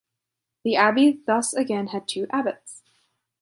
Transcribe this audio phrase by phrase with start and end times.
[0.63, 2.81] The abbey thus again had two abbots.